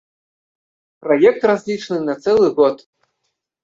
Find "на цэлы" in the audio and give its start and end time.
2.09-2.47